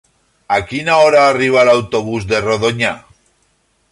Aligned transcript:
A 0.55 0.55
quina 0.69 0.95
hora 1.01 1.19
arriba 1.33 1.67
l'autobús 1.69 2.27
de 2.33 2.39
Rodonyà? 2.47 2.95